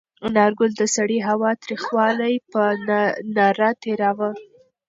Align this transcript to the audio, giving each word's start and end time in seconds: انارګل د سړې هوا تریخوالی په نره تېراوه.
انارګل 0.25 0.71
د 0.77 0.81
سړې 0.95 1.19
هوا 1.29 1.51
تریخوالی 1.63 2.35
په 2.51 2.61
نره 3.35 3.69
تېراوه. 3.81 4.31